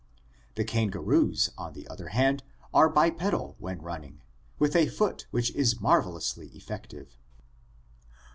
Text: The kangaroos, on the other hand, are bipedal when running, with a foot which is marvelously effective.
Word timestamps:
The 0.55 0.63
kangaroos, 0.63 1.51
on 1.59 1.73
the 1.73 1.87
other 1.87 2.07
hand, 2.07 2.41
are 2.73 2.89
bipedal 2.89 3.55
when 3.59 3.83
running, 3.83 4.21
with 4.57 4.75
a 4.75 4.87
foot 4.87 5.27
which 5.29 5.51
is 5.53 5.79
marvelously 5.79 6.47
effective. 6.57 7.19